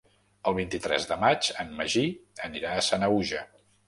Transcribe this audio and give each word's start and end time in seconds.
El 0.51 0.53
vint-i-tres 0.59 1.03
de 1.11 1.17
maig 1.23 1.49
en 1.63 1.69
Magí 1.81 2.05
anirà 2.47 2.73
a 2.77 2.81
Sanaüja. 2.87 3.43